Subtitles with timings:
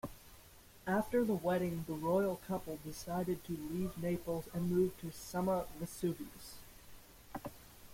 [0.87, 6.55] After the wedding the royal couple decided to leave Naples and moved to Somma-Vesuvius.